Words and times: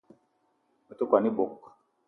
Me 0.87 0.93
te 0.97 1.03
kwan 1.09 1.27
ebog 1.29 1.55